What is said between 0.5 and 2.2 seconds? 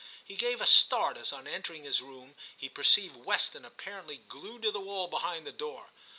a start as on entering his